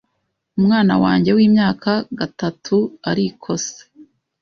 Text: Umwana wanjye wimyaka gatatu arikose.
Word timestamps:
Umwana 0.57 0.93
wanjye 1.03 1.29
wimyaka 1.37 1.91
gatatu 2.19 2.75
arikose. 3.09 3.77